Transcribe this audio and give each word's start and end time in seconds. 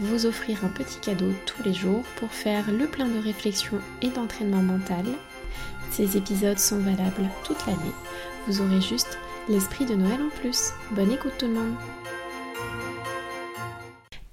vous 0.00 0.26
offrir 0.26 0.64
un 0.64 0.68
petit 0.68 0.98
cadeau 1.00 1.32
tous 1.46 1.62
les 1.62 1.74
jours 1.74 2.02
pour 2.16 2.30
faire 2.30 2.70
le 2.70 2.86
plein 2.86 3.08
de 3.08 3.18
réflexion 3.18 3.78
et 4.02 4.08
d'entraînement 4.08 4.62
mental. 4.62 5.04
Ces 5.90 6.16
épisodes 6.16 6.58
sont 6.58 6.78
valables 6.78 7.28
toute 7.44 7.66
l'année. 7.66 7.94
Vous 8.46 8.60
aurez 8.60 8.80
juste 8.80 9.18
l'esprit 9.48 9.86
de 9.86 9.94
Noël 9.94 10.20
en 10.22 10.28
plus. 10.40 10.70
Bonne 10.92 11.12
écoute 11.12 11.32
tout 11.38 11.46
le 11.46 11.54
monde. 11.54 11.74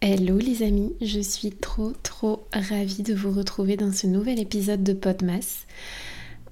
Hello 0.02 0.38
les 0.38 0.62
amis, 0.62 0.94
je 1.02 1.20
suis 1.20 1.52
trop 1.52 1.94
trop 2.04 2.48
ravie 2.54 3.02
de 3.02 3.16
vous 3.16 3.32
retrouver 3.32 3.76
dans 3.76 3.92
ce 3.92 4.06
nouvel 4.06 4.40
épisode 4.40 4.84
de 4.84 4.94
Podmas. 4.94 5.66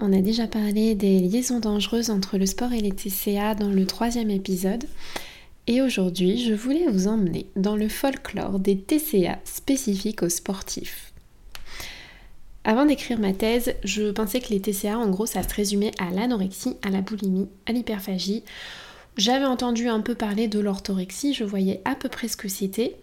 On 0.00 0.12
a 0.12 0.20
déjà 0.20 0.48
parlé 0.48 0.96
des 0.96 1.20
liaisons 1.20 1.60
dangereuses 1.60 2.10
entre 2.10 2.36
le 2.36 2.46
sport 2.46 2.72
et 2.72 2.80
les 2.80 2.90
TCA 2.90 3.54
dans 3.54 3.70
le 3.70 3.86
troisième 3.86 4.30
épisode. 4.30 4.84
Et 5.66 5.80
aujourd'hui, 5.80 6.44
je 6.44 6.52
voulais 6.52 6.86
vous 6.88 7.08
emmener 7.08 7.46
dans 7.56 7.74
le 7.74 7.88
folklore 7.88 8.58
des 8.58 8.78
TCA 8.78 9.38
spécifiques 9.44 10.22
aux 10.22 10.28
sportifs. 10.28 11.12
Avant 12.64 12.84
d'écrire 12.84 13.18
ma 13.18 13.32
thèse, 13.32 13.74
je 13.82 14.10
pensais 14.10 14.40
que 14.40 14.50
les 14.50 14.60
TCA, 14.60 14.98
en 14.98 15.08
gros, 15.08 15.24
ça 15.24 15.42
se 15.42 15.54
résumait 15.54 15.92
à 15.98 16.10
l'anorexie, 16.10 16.76
à 16.82 16.90
la 16.90 17.00
boulimie, 17.00 17.48
à 17.66 17.72
l'hyperphagie. 17.72 18.42
J'avais 19.16 19.46
entendu 19.46 19.88
un 19.88 20.00
peu 20.00 20.14
parler 20.14 20.48
de 20.48 20.60
l'orthorexie, 20.60 21.32
je 21.32 21.44
voyais 21.44 21.80
à 21.86 21.94
peu 21.94 22.10
près 22.10 22.28
ce 22.28 22.36
que 22.36 22.48
c'était, 22.48 22.96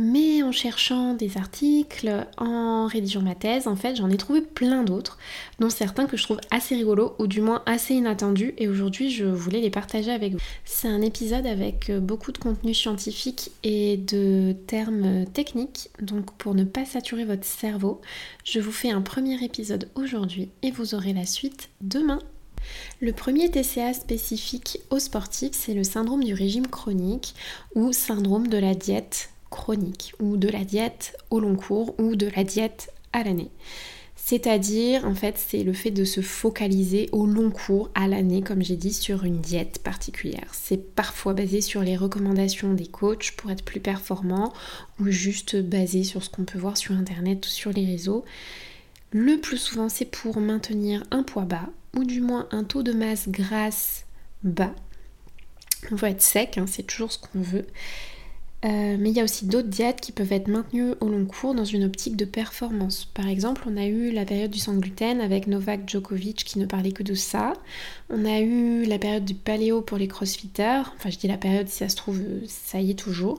mais 0.00 0.42
en 0.42 0.50
cherchant 0.50 1.12
des 1.12 1.36
articles, 1.36 2.26
en 2.38 2.86
rédigeant 2.86 3.20
ma 3.20 3.34
thèse, 3.34 3.68
en 3.68 3.76
fait, 3.76 3.96
j'en 3.96 4.08
ai 4.08 4.16
trouvé 4.16 4.40
plein 4.40 4.82
d'autres, 4.82 5.18
dont 5.58 5.68
certains 5.68 6.06
que 6.06 6.16
je 6.16 6.22
trouve 6.22 6.40
assez 6.50 6.74
rigolos 6.74 7.14
ou 7.18 7.26
du 7.26 7.42
moins 7.42 7.62
assez 7.66 7.94
inattendus, 7.94 8.54
et 8.56 8.66
aujourd'hui 8.66 9.10
je 9.10 9.26
voulais 9.26 9.60
les 9.60 9.68
partager 9.68 10.10
avec 10.10 10.32
vous. 10.32 10.38
C'est 10.64 10.88
un 10.88 11.02
épisode 11.02 11.46
avec 11.46 11.92
beaucoup 11.92 12.32
de 12.32 12.38
contenu 12.38 12.72
scientifique 12.72 13.50
et 13.62 13.98
de 13.98 14.56
termes 14.66 15.26
techniques, 15.26 15.90
donc 16.00 16.32
pour 16.38 16.54
ne 16.54 16.64
pas 16.64 16.86
saturer 16.86 17.26
votre 17.26 17.44
cerveau, 17.44 18.00
je 18.44 18.58
vous 18.58 18.72
fais 18.72 18.90
un 18.90 19.02
premier 19.02 19.44
épisode 19.44 19.90
aujourd'hui 19.96 20.48
et 20.62 20.70
vous 20.70 20.94
aurez 20.94 21.12
la 21.12 21.26
suite 21.26 21.68
demain. 21.82 22.20
Le 23.00 23.12
premier 23.12 23.50
TCA 23.50 23.92
spécifique 23.92 24.80
aux 24.90 24.98
sportifs, 24.98 25.52
c'est 25.52 25.74
le 25.74 25.84
syndrome 25.84 26.24
du 26.24 26.32
régime 26.32 26.66
chronique 26.66 27.34
ou 27.74 27.92
syndrome 27.92 28.48
de 28.48 28.58
la 28.58 28.74
diète 28.74 29.30
chronique 29.50 30.14
ou 30.20 30.36
de 30.36 30.48
la 30.48 30.64
diète 30.64 31.16
au 31.30 31.40
long 31.40 31.56
cours 31.56 31.94
ou 31.98 32.16
de 32.16 32.30
la 32.34 32.44
diète 32.44 32.92
à 33.12 33.22
l'année. 33.22 33.50
C'est-à-dire, 34.30 35.06
en 35.06 35.14
fait, 35.14 35.38
c'est 35.38 35.64
le 35.64 35.72
fait 35.72 35.90
de 35.90 36.04
se 36.04 36.20
focaliser 36.20 37.08
au 37.10 37.26
long 37.26 37.50
cours, 37.50 37.90
à 37.96 38.06
l'année, 38.06 38.42
comme 38.42 38.62
j'ai 38.62 38.76
dit, 38.76 38.92
sur 38.92 39.24
une 39.24 39.40
diète 39.40 39.80
particulière. 39.82 40.52
C'est 40.52 40.94
parfois 40.94 41.32
basé 41.32 41.60
sur 41.60 41.80
les 41.80 41.96
recommandations 41.96 42.72
des 42.74 42.86
coachs 42.86 43.32
pour 43.32 43.50
être 43.50 43.64
plus 43.64 43.80
performant 43.80 44.52
ou 45.00 45.10
juste 45.10 45.56
basé 45.56 46.04
sur 46.04 46.22
ce 46.22 46.30
qu'on 46.30 46.44
peut 46.44 46.60
voir 46.60 46.76
sur 46.76 46.94
Internet 46.94 47.44
ou 47.44 47.48
sur 47.48 47.72
les 47.72 47.84
réseaux. 47.84 48.24
Le 49.10 49.38
plus 49.38 49.58
souvent, 49.58 49.88
c'est 49.88 50.04
pour 50.04 50.38
maintenir 50.38 51.02
un 51.10 51.24
poids 51.24 51.44
bas 51.44 51.68
ou 51.96 52.04
du 52.04 52.20
moins 52.20 52.46
un 52.52 52.62
taux 52.62 52.84
de 52.84 52.92
masse 52.92 53.28
grasse 53.28 54.04
bas. 54.44 54.74
On 55.90 55.96
veut 55.96 56.08
être 56.08 56.22
sec, 56.22 56.56
hein, 56.56 56.66
c'est 56.68 56.86
toujours 56.86 57.10
ce 57.10 57.18
qu'on 57.18 57.40
veut. 57.40 57.66
Euh, 58.64 58.96
mais 58.98 59.10
il 59.10 59.16
y 59.16 59.20
a 59.20 59.24
aussi 59.24 59.46
d'autres 59.46 59.68
diètes 59.68 60.02
qui 60.02 60.12
peuvent 60.12 60.32
être 60.32 60.48
maintenues 60.48 60.92
au 61.00 61.08
long 61.08 61.24
cours 61.24 61.54
dans 61.54 61.64
une 61.64 61.84
optique 61.84 62.16
de 62.16 62.26
performance. 62.26 63.06
Par 63.06 63.26
exemple, 63.26 63.62
on 63.66 63.76
a 63.76 63.86
eu 63.86 64.10
la 64.10 64.26
période 64.26 64.50
du 64.50 64.58
sans 64.58 64.74
gluten 64.74 65.20
avec 65.20 65.46
Novak 65.46 65.88
Djokovic 65.88 66.44
qui 66.44 66.58
ne 66.58 66.66
parlait 66.66 66.92
que 66.92 67.02
de 67.02 67.14
ça. 67.14 67.54
On 68.10 68.24
a 68.26 68.40
eu 68.40 68.84
la 68.84 68.98
période 68.98 69.24
du 69.24 69.34
paléo 69.34 69.80
pour 69.80 69.96
les 69.96 70.08
crossfitters. 70.08 70.82
Enfin, 70.96 71.08
je 71.08 71.16
dis 71.16 71.28
la 71.28 71.38
période, 71.38 71.68
si 71.68 71.78
ça 71.78 71.88
se 71.88 71.96
trouve, 71.96 72.20
ça 72.46 72.80
y 72.80 72.90
est 72.90 72.98
toujours. 72.98 73.38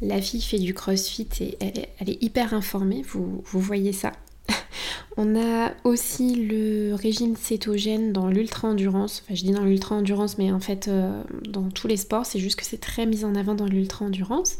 La 0.00 0.22
fille 0.22 0.40
fait 0.40 0.58
du 0.58 0.72
crossfit 0.72 1.28
et 1.40 1.58
elle 1.60 2.08
est, 2.08 2.22
hyper 2.22 2.54
informée, 2.54 3.02
vous 3.02 3.42
voyez 3.52 3.92
ça? 3.92 4.12
On 5.16 5.36
a 5.36 5.72
aussi 5.84 6.34
le 6.34 6.94
régime 6.94 7.36
cétogène 7.36 8.12
dans 8.12 8.28
l'ultra-endurance. 8.28 9.22
Enfin, 9.24 9.34
je 9.34 9.42
dis 9.42 9.52
dans 9.52 9.64
l'ultra-endurance, 9.64 10.38
mais 10.38 10.52
en 10.52 10.60
fait, 10.60 10.88
euh, 10.88 11.22
dans 11.48 11.68
tous 11.68 11.86
les 11.88 11.96
sports, 11.96 12.26
c'est 12.26 12.38
juste 12.38 12.58
que 12.58 12.64
c'est 12.64 12.80
très 12.80 13.06
mis 13.06 13.24
en 13.24 13.34
avant 13.34 13.54
dans 13.54 13.66
l'ultra-endurance. 13.66 14.56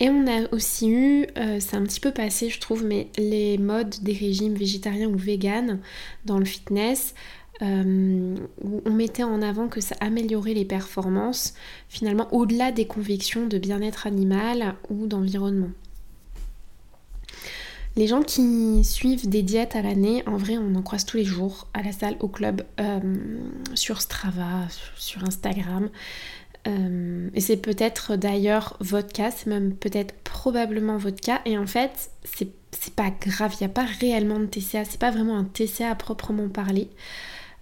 Et 0.00 0.08
on 0.08 0.26
a 0.26 0.52
aussi 0.52 0.90
eu, 0.90 1.26
euh, 1.38 1.58
c'est 1.60 1.76
un 1.76 1.82
petit 1.84 2.00
peu 2.00 2.12
passé, 2.12 2.50
je 2.50 2.60
trouve, 2.60 2.84
mais 2.84 3.08
les 3.16 3.58
modes 3.58 3.94
des 4.02 4.12
régimes 4.12 4.54
végétariens 4.54 5.08
ou 5.08 5.16
véganes 5.16 5.80
dans 6.24 6.38
le 6.38 6.44
fitness. 6.44 7.14
Euh, 7.62 8.34
où 8.64 8.82
on 8.84 8.90
mettait 8.90 9.22
en 9.22 9.40
avant 9.40 9.68
que 9.68 9.80
ça 9.80 9.94
améliorait 10.00 10.54
les 10.54 10.64
performances, 10.64 11.54
finalement 11.88 12.26
au-delà 12.34 12.72
des 12.72 12.84
convictions 12.84 13.46
de 13.46 13.58
bien-être 13.58 14.08
animal 14.08 14.74
ou 14.90 15.06
d'environnement. 15.06 15.70
Les 17.96 18.08
gens 18.08 18.22
qui 18.22 18.82
suivent 18.82 19.28
des 19.28 19.42
diètes 19.42 19.76
à 19.76 19.82
l'année, 19.82 20.24
en 20.26 20.36
vrai, 20.36 20.58
on 20.58 20.74
en 20.74 20.82
croise 20.82 21.04
tous 21.04 21.16
les 21.16 21.24
jours, 21.24 21.68
à 21.74 21.82
la 21.82 21.92
salle, 21.92 22.16
au 22.18 22.28
club, 22.28 22.62
euh, 22.80 23.00
sur 23.74 24.00
Strava, 24.00 24.66
sur 24.96 25.22
Instagram. 25.24 25.90
Euh, 26.66 27.28
et 27.34 27.40
c'est 27.40 27.58
peut-être 27.58 28.16
d'ailleurs 28.16 28.76
votre 28.80 29.12
cas, 29.12 29.30
c'est 29.30 29.46
même 29.46 29.74
peut-être 29.74 30.14
probablement 30.24 30.96
votre 30.96 31.20
cas. 31.20 31.40
Et 31.44 31.56
en 31.56 31.66
fait, 31.66 32.10
c'est 32.24 32.94
pas 32.96 33.10
grave, 33.10 33.54
il 33.60 33.64
n'y 33.64 33.70
a 33.70 33.74
pas 33.74 33.86
réellement 34.00 34.40
de 34.40 34.46
TCA, 34.46 34.84
c'est 34.84 34.98
pas 34.98 35.10
vraiment 35.10 35.38
un 35.38 35.44
TCA 35.44 35.90
à 35.90 35.94
proprement 35.94 36.48
parler. 36.48 36.88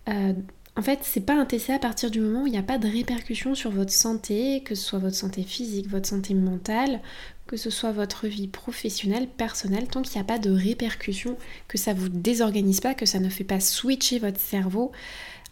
Euh, 0.08 0.32
en 0.74 0.80
fait, 0.80 1.00
c'est 1.02 1.20
pas 1.20 1.34
un 1.34 1.44
TCA 1.44 1.74
à 1.74 1.78
partir 1.78 2.10
du 2.10 2.20
moment 2.20 2.44
où 2.44 2.46
il 2.46 2.52
n'y 2.52 2.58
a 2.58 2.62
pas 2.62 2.78
de 2.78 2.88
répercussions 2.88 3.54
sur 3.54 3.70
votre 3.70 3.92
santé, 3.92 4.62
que 4.62 4.74
ce 4.74 4.82
soit 4.82 4.98
votre 4.98 5.16
santé 5.16 5.42
physique, 5.42 5.88
votre 5.88 6.08
santé 6.08 6.32
mentale, 6.32 7.00
que 7.46 7.58
ce 7.58 7.68
soit 7.68 7.92
votre 7.92 8.26
vie 8.26 8.48
professionnelle, 8.48 9.28
personnelle, 9.28 9.86
tant 9.86 10.00
qu'il 10.00 10.14
n'y 10.14 10.22
a 10.22 10.24
pas 10.24 10.38
de 10.38 10.50
répercussions, 10.50 11.36
que 11.68 11.76
ça 11.76 11.92
vous 11.92 12.08
désorganise 12.08 12.80
pas, 12.80 12.94
que 12.94 13.04
ça 13.04 13.20
ne 13.20 13.28
fait 13.28 13.44
pas 13.44 13.60
switcher 13.60 14.18
votre 14.18 14.40
cerveau, 14.40 14.92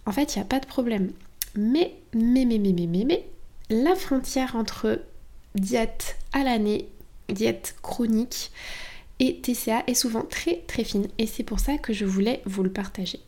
en 0.07 0.13
fait, 0.13 0.35
il 0.35 0.39
n'y 0.39 0.43
a 0.43 0.47
pas 0.47 0.61
de 0.61 0.67
problème. 0.67 1.13
Mais, 1.55 1.93
mais, 2.15 2.47
mais, 2.47 2.59
mais, 2.59 2.73
mais, 2.73 2.87
mais, 2.87 3.05
mais, 3.05 3.25
la 3.69 3.95
frontière 3.95 4.57
entre 4.57 5.03
diète 5.55 6.17
à 6.33 6.45
l'année, 6.45 6.89
diète 7.29 7.77
chronique 7.83 8.51
et 9.19 9.41
TCA 9.41 9.85
est 9.87 9.95
souvent 9.95 10.23
très 10.23 10.63
très 10.67 10.83
fine 10.83 11.09
et 11.19 11.27
c'est 11.27 11.45
pour 11.45 11.61
ça 11.61 11.77
que 11.77 11.93
je 11.93 12.07
voulais 12.07 12.41
vous 12.47 12.63
le 12.63 12.73
partager. 12.73 13.21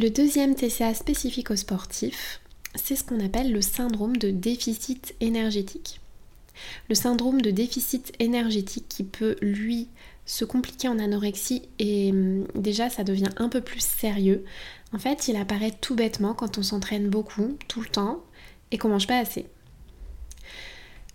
Le 0.00 0.10
deuxième 0.10 0.54
TCA 0.54 0.94
spécifique 0.94 1.50
aux 1.50 1.56
sportifs, 1.56 2.40
c'est 2.76 2.94
ce 2.94 3.02
qu'on 3.02 3.18
appelle 3.18 3.52
le 3.52 3.60
syndrome 3.60 4.16
de 4.16 4.30
déficit 4.30 5.16
énergétique. 5.20 6.00
Le 6.88 6.94
syndrome 6.94 7.40
de 7.40 7.50
déficit 7.50 8.12
énergétique 8.20 8.84
qui 8.88 9.02
peut, 9.02 9.34
lui, 9.42 9.88
se 10.24 10.44
compliquer 10.44 10.86
en 10.86 11.00
anorexie 11.00 11.62
et 11.80 12.12
hum, 12.12 12.46
déjà 12.54 12.90
ça 12.90 13.02
devient 13.02 13.30
un 13.38 13.48
peu 13.48 13.60
plus 13.60 13.82
sérieux. 13.82 14.44
En 14.92 15.00
fait, 15.00 15.26
il 15.26 15.34
apparaît 15.34 15.74
tout 15.80 15.96
bêtement 15.96 16.32
quand 16.32 16.58
on 16.58 16.62
s'entraîne 16.62 17.08
beaucoup, 17.08 17.58
tout 17.66 17.80
le 17.80 17.88
temps, 17.88 18.22
et 18.70 18.78
qu'on 18.78 18.90
mange 18.90 19.08
pas 19.08 19.18
assez. 19.18 19.46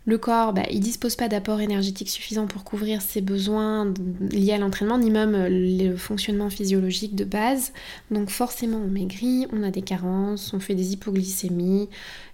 Le 0.06 0.18
corps, 0.18 0.52
bah, 0.52 0.64
il 0.70 0.82
dispose 0.82 1.16
pas 1.16 1.30
d'apport 1.30 1.62
énergétique 1.62 2.10
suffisant 2.10 2.46
pour 2.46 2.66
couvrir 2.66 3.02
ses 3.02 3.22
besoins 3.22 3.94
liés 4.32 4.52
à 4.52 4.58
l'entraînement, 4.58 4.98
ni 4.98 5.10
même 5.10 5.34
euh, 5.34 5.48
le 5.50 5.96
fonctionnement 5.96 6.50
physiologique 6.50 7.16
de 7.16 7.24
base. 7.24 7.72
Donc 8.12 8.30
forcément, 8.30 8.80
on 8.80 8.90
maigrit, 8.90 9.48
on 9.54 9.64
a 9.64 9.72
des 9.72 9.82
carences, 9.82 10.54
on 10.54 10.60
fait 10.60 10.76
des 10.76 10.92
hypoglycémies, 10.92 11.88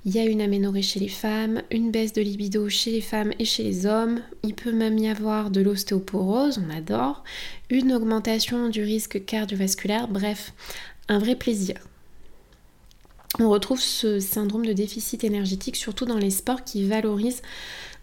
il 0.04 0.16
y 0.16 0.18
a 0.18 0.26
une 0.26 0.42
aménorrhée 0.42 0.82
chez 0.82 1.00
les 1.00 1.10
femmes, 1.10 1.62
une 1.70 1.92
baisse 1.92 2.14
de 2.14 2.24
libido 2.24 2.70
chez 2.70 2.92
les 2.92 3.02
femmes 3.02 3.34
et 3.38 3.46
chez 3.46 3.64
les 3.64 3.86
hommes. 3.86 4.22
Il 4.42 4.56
peut 4.56 4.72
même 4.72 4.98
y 4.98 5.08
avoir 5.08 5.52
de 5.52 5.62
l'ostéoporose, 5.62 6.60
on 6.66 6.76
adore, 6.76 7.24
une 7.70 7.94
augmentation 7.94 8.70
du 8.70 8.82
risque 8.82 9.24
cardiovasculaire, 9.26 10.08
bref, 10.08 10.54
un 11.08 11.20
vrai 11.20 11.36
plaisir. 11.36 11.76
On 13.38 13.50
retrouve 13.50 13.80
ce 13.80 14.20
syndrome 14.20 14.66
de 14.66 14.74
déficit 14.74 15.24
énergétique 15.24 15.76
surtout 15.76 16.06
dans 16.06 16.18
les 16.18 16.32
sports 16.32 16.64
qui 16.64 16.88
valorisent 16.88 17.44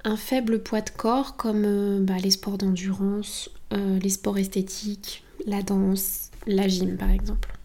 un 0.05 0.17
faible 0.17 0.63
poids 0.63 0.83
de 0.83 0.91
corps 0.91 1.37
comme 1.37 1.65
euh, 1.65 1.99
bah, 2.01 2.19
les 2.23 2.31
sports 2.31 2.59
d'endurance, 2.59 3.51
euh, 3.73 3.99
les 3.99 4.11
sports 4.11 4.39
esthétiques, 4.39 5.25
la 5.45 5.63
danse, 5.63 6.31
la 6.47 6.69
gym 6.69 6.97
par 6.97 7.11
exemple. 7.11 7.57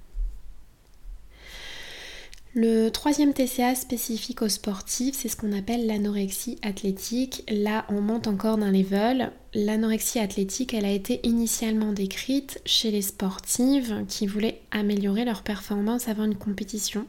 Le 2.53 2.89
troisième 2.89 3.33
TCA 3.33 3.75
spécifique 3.75 4.41
aux 4.41 4.49
sportifs, 4.49 5.15
c'est 5.15 5.29
ce 5.29 5.37
qu'on 5.37 5.53
appelle 5.53 5.87
l'anorexie 5.87 6.59
athlétique. 6.63 7.49
Là, 7.49 7.85
on 7.87 8.01
monte 8.01 8.27
encore 8.27 8.57
d'un 8.57 8.71
level. 8.71 9.31
L'anorexie 9.53 10.19
athlétique, 10.19 10.73
elle 10.73 10.83
a 10.83 10.91
été 10.91 11.21
initialement 11.25 11.93
décrite 11.93 12.59
chez 12.65 12.91
les 12.91 13.03
sportives 13.03 14.03
qui 14.09 14.27
voulaient 14.27 14.61
améliorer 14.71 15.23
leur 15.23 15.43
performance 15.43 16.09
avant 16.09 16.25
une 16.25 16.35
compétition 16.35 17.05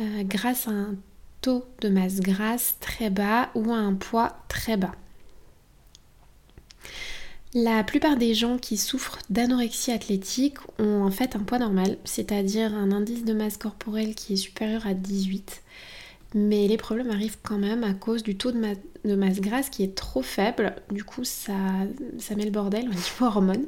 euh, 0.00 0.22
grâce 0.24 0.68
à 0.68 0.72
un 0.72 0.94
taux 1.40 1.64
de 1.80 1.88
masse 1.88 2.20
grasse 2.20 2.76
très 2.80 3.10
bas 3.10 3.50
ou 3.54 3.72
à 3.72 3.76
un 3.76 3.94
poids 3.94 4.36
très 4.48 4.76
bas. 4.76 4.92
La 7.54 7.82
plupart 7.82 8.16
des 8.16 8.34
gens 8.34 8.58
qui 8.58 8.76
souffrent 8.76 9.18
d'anorexie 9.30 9.90
athlétique 9.90 10.58
ont 10.78 11.02
en 11.02 11.10
fait 11.10 11.34
un 11.34 11.40
poids 11.40 11.58
normal, 11.58 11.96
c'est-à-dire 12.04 12.74
un 12.74 12.92
indice 12.92 13.24
de 13.24 13.32
masse 13.32 13.56
corporelle 13.56 14.14
qui 14.14 14.34
est 14.34 14.36
supérieur 14.36 14.86
à 14.86 14.92
18. 14.92 15.62
Mais 16.34 16.68
les 16.68 16.76
problèmes 16.76 17.10
arrivent 17.10 17.38
quand 17.42 17.56
même 17.56 17.84
à 17.84 17.94
cause 17.94 18.22
du 18.22 18.36
taux 18.36 18.52
de, 18.52 19.14
masse 19.14 19.40
grasse 19.40 19.70
qui 19.70 19.82
est 19.82 19.94
trop 19.94 20.20
faible. 20.20 20.76
Du 20.90 21.04
coup, 21.04 21.24
ça, 21.24 21.54
ça 22.18 22.34
met 22.34 22.44
le 22.44 22.50
bordel 22.50 22.86
au 22.86 22.92
niveau 22.92 23.24
hormones. 23.24 23.66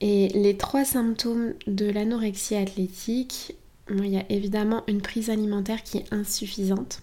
Et 0.00 0.28
les 0.28 0.56
trois 0.56 0.84
symptômes 0.84 1.54
de 1.66 1.86
l'anorexie 1.86 2.54
athlétique, 2.54 3.56
il 3.90 4.06
y 4.06 4.16
a 4.16 4.24
évidemment 4.30 4.82
une 4.88 5.02
prise 5.02 5.30
alimentaire 5.30 5.82
qui 5.82 5.98
est 5.98 6.12
insuffisante. 6.12 7.00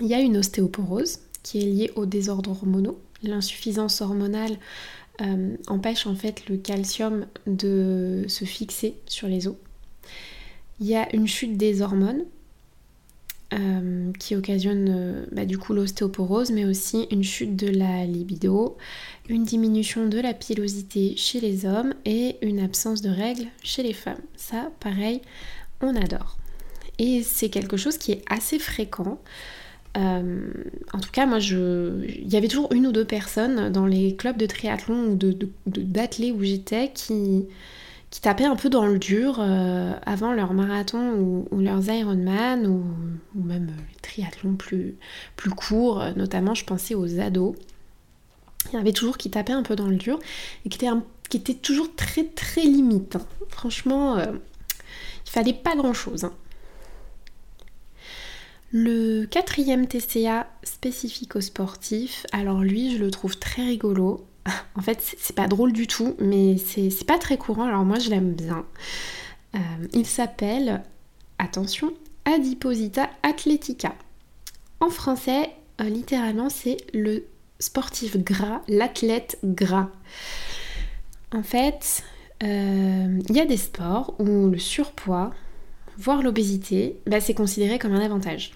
Il 0.00 0.06
y 0.06 0.14
a 0.14 0.20
une 0.20 0.36
ostéoporose 0.38 1.20
qui 1.42 1.58
est 1.58 1.66
liée 1.66 1.92
aux 1.96 2.06
désordres 2.06 2.50
hormonaux 2.50 2.98
l'insuffisance 3.22 4.00
hormonale 4.00 4.56
euh, 5.20 5.56
empêche 5.66 6.06
en 6.06 6.14
fait 6.14 6.48
le 6.48 6.56
calcium 6.56 7.26
de 7.46 8.24
se 8.28 8.44
fixer 8.44 8.94
sur 9.06 9.28
les 9.28 9.46
os. 9.46 9.56
Il 10.80 10.86
y 10.86 10.96
a 10.96 11.14
une 11.14 11.28
chute 11.28 11.56
des 11.56 11.82
hormones 11.82 12.24
euh, 13.52 14.12
qui 14.18 14.34
occasionne 14.34 14.86
euh, 14.88 15.26
bah, 15.32 15.44
du 15.44 15.58
coup 15.58 15.74
l'ostéoporose, 15.74 16.50
mais 16.50 16.64
aussi 16.64 17.06
une 17.10 17.22
chute 17.22 17.56
de 17.56 17.68
la 17.68 18.04
libido, 18.06 18.76
une 19.28 19.44
diminution 19.44 20.06
de 20.06 20.18
la 20.18 20.32
pilosité 20.32 21.14
chez 21.16 21.40
les 21.40 21.66
hommes 21.66 21.94
et 22.04 22.36
une 22.42 22.60
absence 22.60 23.02
de 23.02 23.10
règles 23.10 23.46
chez 23.62 23.82
les 23.82 23.92
femmes. 23.92 24.20
Ça, 24.36 24.70
pareil, 24.80 25.20
on 25.80 25.94
adore. 25.96 26.38
Et 26.98 27.22
c'est 27.22 27.48
quelque 27.48 27.76
chose 27.76 27.98
qui 27.98 28.12
est 28.12 28.22
assez 28.28 28.58
fréquent. 28.58 29.18
Euh, 29.98 30.52
en 30.92 31.00
tout 31.00 31.10
cas, 31.10 31.26
moi, 31.26 31.38
je... 31.38 32.04
il 32.06 32.32
y 32.32 32.36
avait 32.36 32.48
toujours 32.48 32.72
une 32.72 32.86
ou 32.86 32.92
deux 32.92 33.04
personnes 33.04 33.70
dans 33.70 33.86
les 33.86 34.16
clubs 34.16 34.36
de 34.36 34.46
triathlon 34.46 35.08
ou 35.08 35.14
de, 35.16 35.36
où 35.66 36.42
j'étais 36.42 36.90
qui, 36.92 37.46
qui 38.12 38.20
tapaient 38.20 38.44
un 38.44 38.56
peu 38.56 38.68
dans 38.68 38.84
le 38.84 38.98
dur 38.98 39.38
euh, 39.40 39.94
avant 40.04 40.34
leur 40.34 40.52
marathon 40.52 41.46
ou, 41.50 41.60
leurs 41.60 41.88
Ironman 41.88 42.66
ou, 42.66 42.84
même 43.34 43.68
les 43.68 44.00
triathlons 44.02 44.54
plus, 44.54 44.98
courts. 45.56 46.04
Notamment, 46.14 46.54
je 46.54 46.66
pensais 46.66 46.94
aux 46.94 47.18
ados. 47.18 47.56
Il 48.70 48.76
y 48.76 48.78
avait 48.78 48.92
toujours 48.92 49.16
qui 49.16 49.30
tapaient 49.30 49.54
un 49.54 49.62
peu 49.62 49.76
dans 49.76 49.86
le 49.86 49.96
dur 49.96 50.18
et 50.66 50.68
qui 50.68 50.78
étaient, 51.32 51.54
toujours 51.54 51.96
très 51.96 52.24
très 52.24 52.60
limite. 52.60 53.16
Hein. 53.16 53.26
Franchement, 53.48 54.18
euh, 54.18 54.26
il 55.24 55.30
fallait 55.30 55.54
pas 55.54 55.74
grand 55.74 55.94
chose. 55.94 56.24
Hein. 56.24 56.34
Le 58.72 59.24
quatrième 59.24 59.86
TCA 59.86 60.48
spécifique 60.64 61.34
aux 61.34 61.40
sportifs, 61.40 62.26
alors 62.32 62.60
lui 62.60 62.94
je 62.94 63.02
le 63.02 63.10
trouve 63.10 63.38
très 63.38 63.62
rigolo. 63.62 64.26
En 64.74 64.80
fait 64.80 64.98
c'est 65.18 65.36
pas 65.36 65.48
drôle 65.48 65.72
du 65.72 65.86
tout, 65.86 66.16
mais 66.18 66.56
c'est 66.58 67.06
pas 67.06 67.18
très 67.18 67.36
courant, 67.36 67.64
alors 67.64 67.84
moi 67.84 67.98
je 67.98 68.10
l'aime 68.10 68.32
bien. 68.32 68.64
Euh, 69.54 69.58
il 69.92 70.06
s'appelle, 70.06 70.82
attention, 71.38 71.92
Adiposita 72.24 73.10
Athletica. 73.22 73.94
En 74.80 74.90
français, 74.90 75.50
euh, 75.80 75.84
littéralement 75.84 76.48
c'est 76.48 76.78
le 76.94 77.26
sportif 77.58 78.16
gras, 78.16 78.62
l'athlète 78.68 79.38
gras. 79.44 79.90
En 81.32 81.42
fait, 81.42 82.02
euh, 82.42 83.20
il 83.28 83.36
y 83.36 83.40
a 83.40 83.46
des 83.46 83.56
sports 83.56 84.14
où 84.18 84.48
le 84.48 84.58
surpoids, 84.58 85.32
voire 85.96 86.22
l'obésité, 86.22 86.98
bah, 87.06 87.20
c'est 87.20 87.34
considéré 87.34 87.78
comme 87.78 87.92
un 87.92 88.04
avantage. 88.04 88.52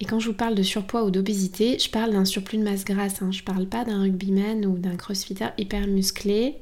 Et 0.00 0.06
quand 0.06 0.18
je 0.18 0.28
vous 0.28 0.34
parle 0.34 0.54
de 0.54 0.62
surpoids 0.62 1.04
ou 1.04 1.10
d'obésité, 1.10 1.78
je 1.78 1.90
parle 1.90 2.12
d'un 2.12 2.24
surplus 2.24 2.56
de 2.56 2.64
masse 2.64 2.84
grasse. 2.84 3.20
Hein. 3.20 3.30
Je 3.30 3.42
parle 3.42 3.66
pas 3.66 3.84
d'un 3.84 4.00
rugbyman 4.00 4.64
ou 4.64 4.78
d'un 4.78 4.96
crossfitter 4.96 5.48
hyper 5.58 5.86
musclé. 5.86 6.56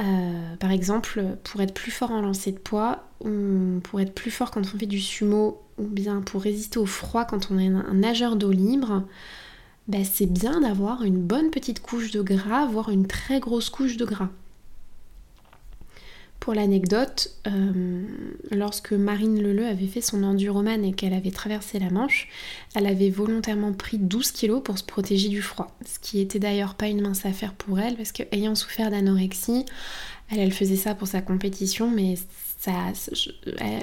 Euh, 0.00 0.56
par 0.56 0.70
exemple, 0.70 1.22
pour 1.44 1.60
être 1.60 1.74
plus 1.74 1.90
fort 1.90 2.10
en 2.10 2.20
lancer 2.20 2.52
de 2.52 2.58
poids, 2.58 3.04
ou 3.20 3.80
pour 3.82 4.00
être 4.00 4.14
plus 4.14 4.30
fort 4.30 4.50
quand 4.50 4.60
on 4.60 4.78
fait 4.78 4.86
du 4.86 5.00
sumo, 5.00 5.60
ou 5.78 5.84
bien 5.84 6.22
pour 6.22 6.42
résister 6.42 6.78
au 6.78 6.86
froid 6.86 7.24
quand 7.24 7.50
on 7.50 7.58
est 7.58 7.66
un 7.66 7.94
nageur 7.94 8.36
d'eau 8.36 8.52
libre, 8.52 9.04
ben 9.88 10.04
c'est 10.04 10.26
bien 10.26 10.60
d'avoir 10.60 11.02
une 11.02 11.22
bonne 11.22 11.50
petite 11.50 11.80
couche 11.80 12.10
de 12.10 12.22
gras, 12.22 12.66
voire 12.66 12.90
une 12.90 13.06
très 13.06 13.40
grosse 13.40 13.70
couche 13.70 13.96
de 13.96 14.04
gras. 14.04 14.30
Pour 16.46 16.54
l'anecdote, 16.54 17.32
euh, 17.48 18.04
lorsque 18.52 18.92
Marine 18.92 19.42
Leleu 19.42 19.66
avait 19.66 19.88
fait 19.88 20.00
son 20.00 20.22
enduroman 20.22 20.84
et 20.84 20.92
qu'elle 20.92 21.12
avait 21.12 21.32
traversé 21.32 21.80
la 21.80 21.90
Manche, 21.90 22.28
elle 22.76 22.86
avait 22.86 23.10
volontairement 23.10 23.72
pris 23.72 23.98
12 23.98 24.30
kilos 24.30 24.62
pour 24.62 24.78
se 24.78 24.84
protéger 24.84 25.28
du 25.28 25.42
froid. 25.42 25.76
Ce 25.84 25.98
qui 25.98 26.20
était 26.20 26.38
d'ailleurs 26.38 26.76
pas 26.76 26.86
une 26.86 27.00
mince 27.00 27.26
affaire 27.26 27.52
pour 27.52 27.80
elle, 27.80 27.96
parce 27.96 28.12
qu'ayant 28.12 28.54
souffert 28.54 28.92
d'anorexie, 28.92 29.64
elle, 30.30 30.52
faisait 30.52 30.76
ça 30.76 30.94
pour 30.94 31.08
sa 31.08 31.20
compétition, 31.20 31.90
mais 31.90 32.14
ça, 32.60 32.92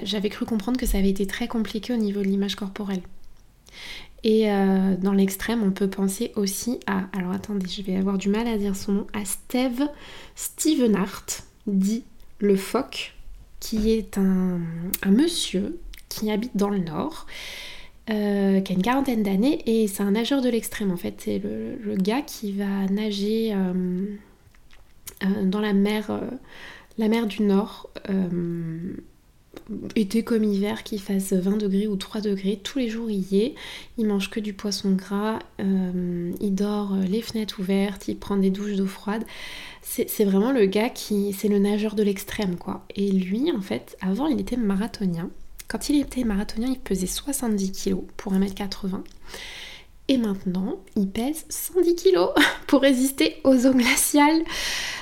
j'avais 0.04 0.30
cru 0.30 0.46
comprendre 0.46 0.80
que 0.80 0.86
ça 0.86 1.00
avait 1.00 1.10
été 1.10 1.28
très 1.28 1.50
compliqué 1.50 1.92
au 1.92 1.98
niveau 1.98 2.22
de 2.22 2.28
l'image 2.28 2.56
corporelle. 2.56 3.02
Et 4.24 4.50
euh, 4.50 4.96
dans 4.96 5.12
l'extrême, 5.12 5.64
on 5.64 5.72
peut 5.72 5.90
penser 5.90 6.32
aussi 6.38 6.80
à, 6.88 7.10
alors 7.12 7.34
attendez, 7.34 7.68
je 7.68 7.82
vais 7.82 7.98
avoir 7.98 8.18
du 8.18 8.30
mal 8.30 8.48
à 8.48 8.58
dire 8.58 8.78
son 8.78 8.94
nom, 8.94 9.08
à 9.12 9.26
Steve 9.26 9.86
Stevenhart, 10.36 11.26
dit 11.68 12.06
le 12.44 12.56
phoque, 12.56 13.14
qui 13.60 13.92
est 13.92 14.18
un, 14.18 14.60
monsieur 15.06 15.80
qui 16.10 16.30
habite 16.30 16.56
dans 16.56 16.70
le 16.70 16.80
nord, 16.80 17.26
euh, 18.10 18.60
qui 18.60 18.74
a 18.74 18.76
une 18.76 18.82
quarantaine 18.82 19.24
d'années, 19.24 19.64
et 19.66 19.88
c'est 19.88 20.04
un 20.04 20.12
nageur 20.12 20.42
de 20.42 20.50
l'extrême 20.50 20.92
en 20.92 20.98
fait. 20.98 21.16
C'est 21.20 21.40
le, 21.40 21.96
gars 21.96 22.22
qui 22.22 22.52
va 22.52 22.86
nager 22.88 23.54
euh, 23.54 24.06
euh, 25.24 25.46
dans 25.46 25.62
la 25.62 25.74
mer, 25.74 26.12
la 26.98 27.08
mer 27.08 27.26
du 27.26 27.44
Nord, 27.44 27.90
été 29.96 30.24
comme 30.24 30.44
hiver, 30.44 30.84
qu'il 30.84 31.00
fasse 31.00 31.34
20 31.34 31.58
degrés 31.58 31.88
ou 31.88 31.96
3 31.96 32.22
degrés, 32.22 32.60
tous 32.64 32.80
les 32.80 32.90
jours 32.90 33.10
il 33.10 33.34
y 33.34 33.42
est. 33.42 33.56
Il 33.98 34.08
mange 34.08 34.30
que 34.30 34.40
du 34.40 34.54
poisson 34.54 34.92
gras, 34.92 35.40
il 35.60 36.56
dort 36.56 36.96
les 36.96 37.22
fenêtres 37.22 37.60
ouvertes, 37.60 38.08
il 38.08 38.18
prend 38.18 38.38
des 38.38 38.50
douches 38.50 38.76
d'eau 38.76 38.88
froide 38.88 39.24
c'est 39.84 40.24
vraiment 40.24 40.52
le 40.52 40.66
gars 40.66 40.90
qui. 40.90 41.34
C'est 41.34 41.48
le 41.48 41.60
nageur 41.60 41.96
de 41.96 42.04
l'extrême, 42.04 42.58
quoi. 42.58 42.86
Et 42.96 43.12
lui, 43.12 43.52
en 43.52 43.62
fait, 43.62 43.98
avant, 44.02 44.28
il 44.28 44.40
était 44.40 44.58
marathonien. 44.58 45.30
Quand 45.68 45.90
il 45.90 46.00
était 46.00 46.24
marathonien, 46.24 46.70
il 46.70 46.80
pesait 46.80 47.08
70 47.08 47.72
kg 47.72 47.98
pour 48.18 48.34
1m80. 48.34 49.02
Et 50.10 50.18
maintenant, 50.18 50.80
il 50.96 51.10
pèse 51.10 51.46
110 51.50 51.96
kg 51.96 52.18
pour 52.68 52.82
résister 52.82 53.38
aux 53.44 53.66
eaux 53.66 53.74
glaciales. 53.74 54.44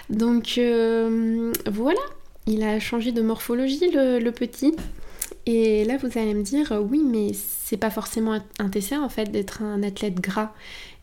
Donc 0.10 0.56
euh, 0.58 1.52
voilà, 1.72 2.02
il 2.48 2.64
a 2.64 2.80
changé 2.80 3.12
de 3.12 3.22
morphologie, 3.22 3.92
le, 3.92 4.30
petit. 4.32 4.76
Et 5.46 5.86
là, 5.86 5.98
vous 5.98 6.18
allez 6.18 6.34
me 6.34 6.44
dire, 6.44 6.72
oui, 6.90 7.02
mais 7.06 7.32
c'est 7.34 7.78
pas 7.78 7.90
forcément 7.90 8.34
un 8.60 8.70
en 9.02 9.10
fait 9.10 9.32
d'être 9.32 9.62
un 9.62 9.84
athlète 9.84 10.16
gras. 10.16 10.54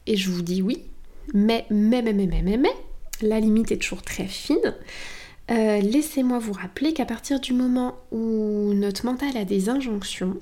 Et 0.07 0.17
je 0.17 0.31
vous 0.31 0.43
dis 0.43 0.63
oui, 0.63 0.83
mais, 1.35 1.67
mais, 1.71 2.03
mais, 2.03 2.13
mais, 2.13 2.27
mais, 2.27 2.43
mais, 2.43 2.57
mais, 2.57 2.75
la 3.23 3.41
limite 3.41 3.73
est 3.73 3.79
toujours 3.79 4.03
très 4.03 4.27
fine. 4.27 4.75
Euh, 5.51 5.81
laissez-moi 5.81 6.39
vous 6.39 6.53
rappeler 6.53 6.93
qu'à 6.93 7.07
partir 7.07 7.41
du 7.41 7.53
moment 7.53 7.97
où 8.11 8.73
notre 8.75 9.07
mental 9.07 9.37
a 9.37 9.45
des 9.45 9.69
injonctions, 9.69 10.37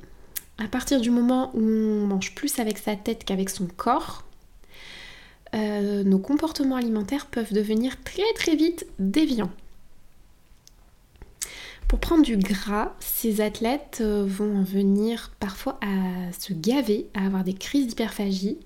à 0.59 0.67
partir 0.69 1.01
du 1.01 1.11
moment 1.11 1.51
où 1.55 1.61
on 1.61 2.07
mange 2.07 2.35
plus 2.35 2.59
avec 2.59 2.79
sa 2.79 2.97
tête 2.97 3.25
qu'avec 3.25 3.51
son 3.51 3.67
corps, 3.67 4.25
euh, 5.55 6.03
nos 6.03 6.19
comportements 6.19 6.77
alimentaires 6.77 7.27
peuvent 7.27 7.53
devenir 7.53 8.03
très 8.03 8.33
très 8.35 8.57
vite 8.57 8.87
déviants. 8.99 9.53
Pour 11.89 12.01
prendre 12.01 12.25
du 12.25 12.37
gras, 12.37 12.97
ces 12.99 13.41
athlètes 13.41 13.99
euh, 14.01 14.25
vont 14.27 14.59
en 14.59 14.63
venir 14.65 15.31
parfois 15.39 15.79
à 15.83 16.33
se 16.33 16.53
gaver, 16.53 17.07
à 17.15 17.27
avoir 17.27 17.45
des 17.45 17.55
crises 17.55 17.87
d'hyperphagie, 17.87 18.59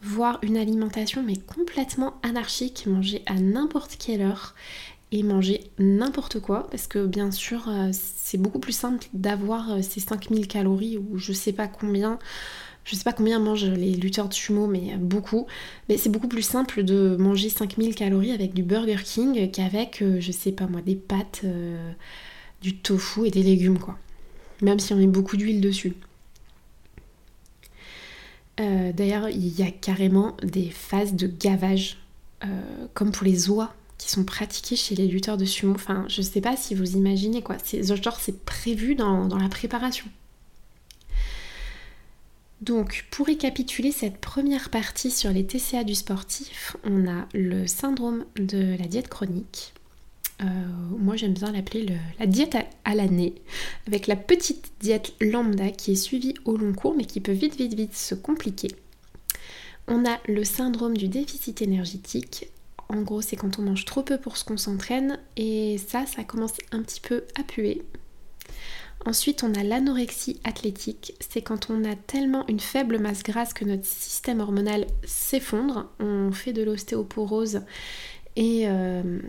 voir 0.00 0.38
une 0.40 0.56
alimentation 0.56 1.22
mais 1.22 1.36
complètement 1.36 2.14
anarchique, 2.22 2.86
manger 2.86 3.22
à 3.26 3.34
n'importe 3.34 3.96
quelle 3.98 4.22
heure 4.22 4.54
et 5.12 5.22
manger 5.22 5.70
n'importe 5.78 6.40
quoi 6.40 6.66
parce 6.70 6.86
que 6.86 7.04
bien 7.04 7.30
sûr 7.30 7.68
euh, 7.68 7.90
c'est 7.92 8.38
beaucoup 8.38 8.58
plus 8.58 8.72
simple 8.72 9.06
d'avoir 9.12 9.72
euh, 9.72 9.82
ces 9.82 10.00
5000 10.00 10.48
calories 10.48 10.96
ou 10.96 11.18
je 11.18 11.34
sais 11.34 11.52
pas 11.52 11.68
combien 11.68 12.18
je 12.84 12.96
sais 12.96 13.04
pas 13.04 13.12
combien 13.12 13.38
mangent 13.38 13.66
les 13.66 13.92
lutteurs 13.92 14.28
de 14.30 14.34
sumo 14.34 14.66
mais 14.66 14.96
beaucoup. 14.96 15.46
Mais 15.90 15.98
c'est 15.98 16.08
beaucoup 16.08 16.26
plus 16.26 16.42
simple 16.42 16.82
de 16.82 17.16
manger 17.16 17.50
5000 17.50 17.94
calories 17.94 18.32
avec 18.32 18.54
du 18.54 18.62
Burger 18.62 18.96
King 19.04 19.50
qu'avec 19.50 20.02
je 20.18 20.32
sais 20.32 20.52
pas 20.52 20.66
moi 20.66 20.80
des 20.80 20.96
pâtes 20.96 21.44
du 22.62 22.76
tofu 22.76 23.26
et 23.26 23.30
des 23.30 23.42
légumes, 23.42 23.78
quoi. 23.78 23.98
Même 24.60 24.78
si 24.78 24.92
on 24.92 24.96
met 24.96 25.06
beaucoup 25.06 25.36
d'huile 25.36 25.60
dessus. 25.60 25.94
Euh, 28.60 28.92
d'ailleurs, 28.92 29.28
il 29.28 29.58
y 29.58 29.62
a 29.62 29.70
carrément 29.70 30.36
des 30.42 30.70
phases 30.70 31.14
de 31.14 31.26
gavage, 31.26 31.98
euh, 32.44 32.48
comme 32.94 33.12
pour 33.12 33.24
les 33.24 33.50
oies 33.50 33.74
qui 33.98 34.10
sont 34.10 34.24
pratiquées 34.24 34.76
chez 34.76 34.94
les 34.94 35.06
lutteurs 35.06 35.36
de 35.36 35.44
sumo. 35.44 35.74
Enfin, 35.74 36.04
je 36.08 36.22
sais 36.22 36.40
pas 36.40 36.56
si 36.56 36.74
vous 36.74 36.96
imaginez 36.96 37.42
quoi. 37.42 37.56
Genre 37.72 38.18
c'est 38.20 38.44
prévu 38.44 38.94
dans, 38.94 39.26
dans 39.26 39.38
la 39.38 39.48
préparation. 39.48 40.06
Donc, 42.60 43.06
pour 43.10 43.26
récapituler 43.26 43.90
cette 43.90 44.18
première 44.18 44.70
partie 44.70 45.10
sur 45.10 45.30
les 45.30 45.44
TCA 45.44 45.82
du 45.82 45.96
sportif, 45.96 46.76
on 46.84 47.08
a 47.08 47.26
le 47.34 47.66
syndrome 47.66 48.24
de 48.36 48.76
la 48.78 48.86
diète 48.86 49.08
chronique, 49.08 49.72
euh, 50.42 50.46
moi 50.98 51.16
j'aime 51.16 51.34
bien 51.34 51.52
l'appeler 51.52 51.86
la 52.18 52.26
diète 52.26 52.56
à, 52.84 52.94
l'année, 52.94 53.34
avec 53.86 54.06
la 54.06 54.16
petite 54.16 54.72
diète 54.80 55.14
lambda 55.20 55.70
qui 55.70 55.92
est 55.92 55.96
suivie 55.96 56.34
au 56.44 56.56
long 56.56 56.72
cours 56.72 56.94
mais 56.96 57.04
qui 57.04 57.20
peut 57.20 57.32
vite 57.32 57.56
vite 57.56 57.74
vite 57.74 57.94
se 57.94 58.14
compliquer. 58.14 58.68
On 59.88 60.04
a 60.04 60.18
le 60.28 60.44
syndrome 60.44 60.96
du 60.96 61.08
déficit 61.08 61.60
énergétique. 61.62 62.48
En 62.88 63.02
gros, 63.02 63.22
c'est 63.22 63.36
quand 63.36 63.58
on 63.58 63.62
mange 63.62 63.84
trop 63.84 64.02
peu 64.02 64.18
pour 64.18 64.36
ce 64.36 64.44
qu'on 64.44 64.56
s'entraîne 64.56 65.18
et 65.36 65.78
ça, 65.78 66.04
ça 66.06 66.24
commence 66.24 66.54
un 66.72 66.82
petit 66.82 67.00
peu 67.00 67.24
à 67.38 67.42
puer. 67.42 67.82
Ensuite, 69.04 69.42
on 69.42 69.54
a 69.54 69.64
l'anorexie 69.64 70.40
athlétique. 70.44 71.14
C'est 71.18 71.42
quand 71.42 71.70
on 71.70 71.84
a 71.84 71.96
tellement 71.96 72.46
une 72.46 72.60
faible 72.60 72.98
masse 72.98 73.24
grasse 73.24 73.52
que 73.52 73.64
notre 73.64 73.84
système 73.84 74.40
hormonal 74.40 74.86
s'effondre. 75.04 75.90
On 75.98 76.30
fait 76.30 76.52
de 76.52 76.62
l'ostéoporose 76.62 77.62
et 78.36 78.68
euh, 78.68 79.20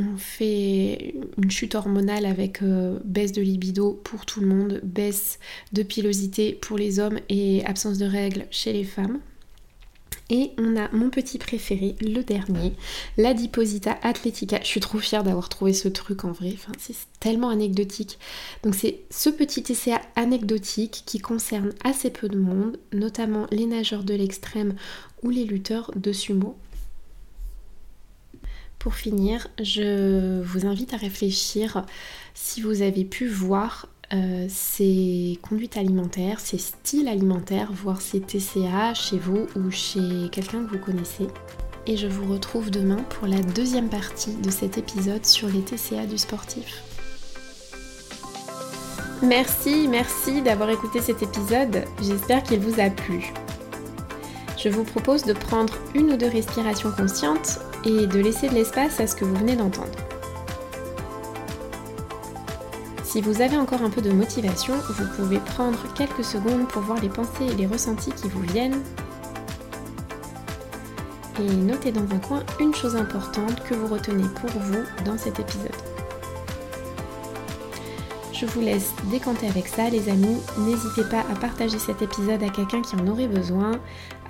on 0.00 0.16
fait 0.16 1.14
une 1.36 1.50
chute 1.50 1.74
hormonale 1.74 2.26
avec 2.26 2.62
euh, 2.62 2.98
baisse 3.04 3.32
de 3.32 3.42
libido 3.42 4.00
pour 4.04 4.26
tout 4.26 4.40
le 4.40 4.46
monde, 4.46 4.80
baisse 4.82 5.38
de 5.72 5.82
pilosité 5.82 6.52
pour 6.52 6.78
les 6.78 6.98
hommes 6.98 7.18
et 7.28 7.64
absence 7.66 7.98
de 7.98 8.06
règles 8.06 8.46
chez 8.50 8.72
les 8.72 8.84
femmes. 8.84 9.20
Et 10.32 10.52
on 10.58 10.76
a 10.76 10.88
mon 10.92 11.10
petit 11.10 11.38
préféré, 11.38 11.96
le 12.00 12.22
dernier, 12.22 12.72
l'adiposita 13.16 13.98
athletica. 14.02 14.60
Je 14.62 14.68
suis 14.68 14.80
trop 14.80 14.98
fière 14.98 15.24
d'avoir 15.24 15.48
trouvé 15.48 15.72
ce 15.72 15.88
truc 15.88 16.24
en 16.24 16.30
vrai. 16.30 16.54
C'est 16.78 16.94
tellement 17.18 17.48
anecdotique. 17.48 18.16
Donc 18.62 18.76
c'est 18.76 19.00
ce 19.10 19.28
petit 19.28 19.64
essai 19.72 19.94
anecdotique 20.14 21.02
qui 21.04 21.18
concerne 21.18 21.72
assez 21.82 22.10
peu 22.10 22.28
de 22.28 22.38
monde, 22.38 22.78
notamment 22.92 23.48
les 23.50 23.66
nageurs 23.66 24.04
de 24.04 24.14
l'extrême 24.14 24.76
ou 25.24 25.30
les 25.30 25.44
lutteurs 25.44 25.90
de 25.96 26.12
sumo. 26.12 26.56
Pour 28.80 28.94
finir, 28.94 29.46
je 29.62 30.40
vous 30.40 30.64
invite 30.64 30.94
à 30.94 30.96
réfléchir 30.96 31.84
si 32.32 32.62
vous 32.62 32.80
avez 32.80 33.04
pu 33.04 33.28
voir 33.28 33.88
euh, 34.14 34.46
ces 34.48 35.38
conduites 35.42 35.76
alimentaires, 35.76 36.40
ces 36.40 36.56
styles 36.56 37.06
alimentaires, 37.06 37.70
voir 37.72 38.00
ces 38.00 38.20
TCA 38.20 38.94
chez 38.94 39.18
vous 39.18 39.46
ou 39.54 39.70
chez 39.70 40.30
quelqu'un 40.32 40.64
que 40.64 40.70
vous 40.70 40.82
connaissez. 40.82 41.26
Et 41.86 41.98
je 41.98 42.06
vous 42.06 42.32
retrouve 42.32 42.70
demain 42.70 42.96
pour 43.10 43.28
la 43.28 43.42
deuxième 43.42 43.90
partie 43.90 44.34
de 44.36 44.50
cet 44.50 44.78
épisode 44.78 45.26
sur 45.26 45.48
les 45.48 45.60
TCA 45.60 46.06
du 46.06 46.16
sportif. 46.16 46.82
Merci, 49.22 49.88
merci 49.88 50.40
d'avoir 50.40 50.70
écouté 50.70 51.02
cet 51.02 51.22
épisode. 51.22 51.84
J'espère 52.00 52.42
qu'il 52.42 52.60
vous 52.60 52.80
a 52.80 52.88
plu. 52.88 53.30
Je 54.56 54.70
vous 54.70 54.84
propose 54.84 55.24
de 55.24 55.34
prendre 55.34 55.74
une 55.94 56.12
ou 56.12 56.16
deux 56.16 56.30
respirations 56.30 56.92
conscientes 56.92 57.60
et 57.84 58.06
de 58.06 58.20
laisser 58.20 58.48
de 58.48 58.54
l'espace 58.54 59.00
à 59.00 59.06
ce 59.06 59.16
que 59.16 59.24
vous 59.24 59.34
venez 59.34 59.56
d'entendre. 59.56 59.88
Si 63.04 63.20
vous 63.20 63.40
avez 63.40 63.56
encore 63.56 63.82
un 63.82 63.90
peu 63.90 64.02
de 64.02 64.12
motivation, 64.12 64.74
vous 64.88 65.04
pouvez 65.16 65.38
prendre 65.38 65.78
quelques 65.94 66.24
secondes 66.24 66.68
pour 66.68 66.82
voir 66.82 67.00
les 67.00 67.08
pensées 67.08 67.46
et 67.50 67.54
les 67.56 67.66
ressentis 67.66 68.12
qui 68.12 68.28
vous 68.28 68.42
viennent. 68.42 68.80
Et 71.40 71.54
notez 71.56 71.90
dans 71.90 72.14
un 72.14 72.18
coin 72.18 72.44
une 72.60 72.74
chose 72.74 72.94
importante 72.94 73.64
que 73.64 73.74
vous 73.74 73.88
retenez 73.88 74.28
pour 74.40 74.50
vous 74.50 74.84
dans 75.04 75.18
cet 75.18 75.40
épisode. 75.40 75.89
Je 78.40 78.46
vous 78.46 78.62
laisse 78.62 78.94
décanter 79.10 79.48
avec 79.48 79.68
ça 79.68 79.90
les 79.90 80.08
amis. 80.08 80.38
N'hésitez 80.60 81.04
pas 81.04 81.20
à 81.30 81.38
partager 81.38 81.78
cet 81.78 82.00
épisode 82.00 82.42
à 82.42 82.48
quelqu'un 82.48 82.80
qui 82.80 82.96
en 82.96 83.06
aurait 83.06 83.26
besoin, 83.26 83.72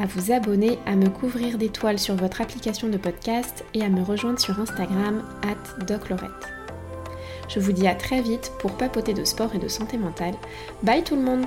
à 0.00 0.06
vous 0.06 0.32
abonner, 0.32 0.80
à 0.84 0.96
me 0.96 1.08
couvrir 1.08 1.58
d'étoiles 1.58 2.00
sur 2.00 2.16
votre 2.16 2.40
application 2.40 2.88
de 2.88 2.96
podcast 2.96 3.64
et 3.72 3.84
à 3.84 3.88
me 3.88 4.02
rejoindre 4.02 4.40
sur 4.40 4.58
Instagram 4.58 5.22
doclorette. 5.86 6.30
Je 7.48 7.60
vous 7.60 7.70
dis 7.70 7.86
à 7.86 7.94
très 7.94 8.20
vite 8.20 8.50
pour 8.58 8.72
papoter 8.72 9.14
de 9.14 9.24
sport 9.24 9.54
et 9.54 9.58
de 9.58 9.68
santé 9.68 9.96
mentale. 9.96 10.34
Bye 10.82 11.04
tout 11.04 11.14
le 11.14 11.22
monde 11.22 11.46